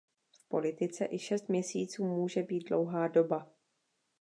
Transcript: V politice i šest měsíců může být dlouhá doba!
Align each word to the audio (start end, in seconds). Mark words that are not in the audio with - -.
V 0.35 0.47
politice 0.47 1.05
i 1.11 1.19
šest 1.19 1.49
měsíců 1.49 2.05
může 2.05 2.43
být 2.43 2.67
dlouhá 2.69 3.07
doba! 3.07 3.51